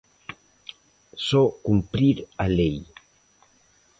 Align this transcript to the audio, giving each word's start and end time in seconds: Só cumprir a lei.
Só 1.27 1.43
cumprir 1.67 2.17
a 2.43 2.45
lei. 2.57 2.77